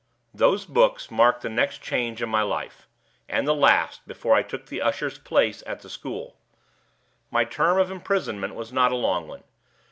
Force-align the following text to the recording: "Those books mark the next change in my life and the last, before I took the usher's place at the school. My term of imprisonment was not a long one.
"Those 0.33 0.65
books 0.65 1.11
mark 1.11 1.41
the 1.41 1.47
next 1.49 1.79
change 1.83 2.23
in 2.23 2.29
my 2.29 2.41
life 2.41 2.87
and 3.29 3.47
the 3.47 3.53
last, 3.53 4.07
before 4.07 4.33
I 4.33 4.41
took 4.41 4.65
the 4.65 4.81
usher's 4.81 5.19
place 5.19 5.61
at 5.67 5.81
the 5.81 5.91
school. 5.91 6.39
My 7.29 7.45
term 7.45 7.77
of 7.77 7.91
imprisonment 7.91 8.55
was 8.55 8.73
not 8.73 8.91
a 8.91 8.95
long 8.95 9.27
one. 9.27 9.43